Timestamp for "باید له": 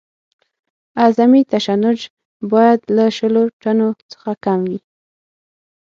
2.51-3.05